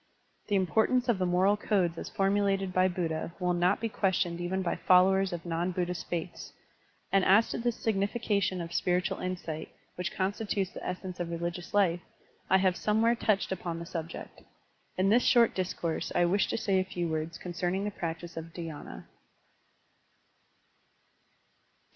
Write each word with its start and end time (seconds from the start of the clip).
The 0.47 0.55
importance 0.55 1.07
of 1.07 1.19
the 1.19 1.27
moral 1.27 1.55
codes 1.55 1.95
as 1.95 2.09
formulated 2.09 2.73
by 2.73 2.87
Buddha 2.87 3.35
will 3.39 3.53
not 3.53 3.79
be 3.79 3.87
questioned 3.87 4.41
even 4.41 4.63
by 4.63 4.75
followers 4.75 5.31
of 5.31 5.45
non 5.45 5.69
Buddhist 5.71 6.09
faiths, 6.09 6.53
and 7.11 7.23
as 7.23 7.49
to 7.51 7.59
the 7.59 7.71
signification 7.71 8.61
of 8.61 8.73
spiritual 8.73 9.19
insight, 9.19 9.69
which 9.93 10.11
constitutes 10.11 10.71
the 10.71 10.83
essence 10.83 11.19
of 11.19 11.29
religious 11.29 11.71
life, 11.75 11.99
I 12.49 12.57
have 12.57 12.75
somewhere 12.77 13.13
touched 13.13 13.51
upon 13.51 13.77
the 13.77 13.85
subject. 13.85 14.41
In 14.97 15.09
this 15.09 15.21
short 15.23 15.53
discourse 15.53 16.11
I 16.15 16.25
wish 16.25 16.47
to 16.47 16.57
say 16.57 16.79
a 16.79 16.83
few 16.83 17.07
words 17.07 17.37
concerning 17.37 17.83
the 17.83 17.91
practice 17.91 18.35
of 18.35 18.53
dhydna. 18.55 19.05